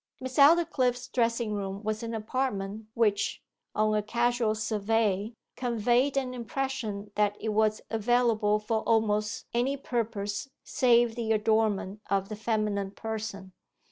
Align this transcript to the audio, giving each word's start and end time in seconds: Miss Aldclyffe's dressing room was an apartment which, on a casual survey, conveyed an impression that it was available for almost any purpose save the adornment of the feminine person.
Miss 0.19 0.37
Aldclyffe's 0.39 1.09
dressing 1.09 1.53
room 1.53 1.83
was 1.83 2.01
an 2.01 2.15
apartment 2.15 2.87
which, 2.95 3.39
on 3.75 3.93
a 3.93 4.01
casual 4.01 4.55
survey, 4.55 5.35
conveyed 5.55 6.17
an 6.17 6.33
impression 6.33 7.11
that 7.13 7.37
it 7.39 7.49
was 7.49 7.81
available 7.91 8.57
for 8.57 8.79
almost 8.81 9.45
any 9.53 9.77
purpose 9.77 10.49
save 10.63 11.13
the 11.13 11.31
adornment 11.31 12.01
of 12.09 12.29
the 12.29 12.35
feminine 12.35 12.89
person. 12.89 13.53